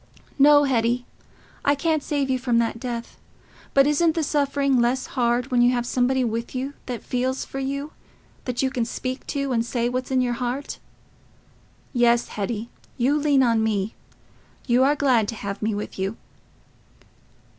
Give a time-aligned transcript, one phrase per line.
[0.39, 1.05] "No, Hetty,
[1.63, 3.19] I can't save you from that death.
[3.75, 7.59] But isn't the suffering less hard when you have somebody with you, that feels for
[7.59, 10.79] you—that you can speak to, and say what's in your heart?...
[11.93, 13.93] Yes, Hetty: you lean on me:
[14.65, 16.17] you are glad to have me with you."